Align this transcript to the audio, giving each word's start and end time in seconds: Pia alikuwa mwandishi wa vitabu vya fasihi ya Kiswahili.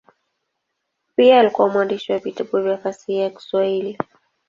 Pia 1.15 1.39
alikuwa 1.39 1.69
mwandishi 1.69 2.11
wa 2.11 2.17
vitabu 2.19 2.61
vya 2.61 2.77
fasihi 2.77 3.19
ya 3.19 3.29
Kiswahili. 3.29 3.97